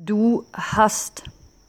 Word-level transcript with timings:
Du 0.00 0.44
hast. 0.52 1.24